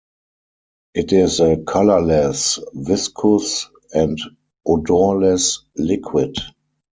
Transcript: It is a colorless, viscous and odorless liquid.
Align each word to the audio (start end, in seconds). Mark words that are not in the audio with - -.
It 0.95 1.13
is 1.13 1.39
a 1.39 1.57
colorless, 1.57 2.57
viscous 2.73 3.69
and 3.93 4.17
odorless 4.65 5.59
liquid. 5.77 6.33